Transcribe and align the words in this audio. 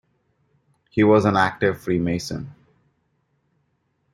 He 0.89 1.03
was 1.03 1.25
an 1.25 1.37
active 1.37 1.79
Freemason. 1.79 2.55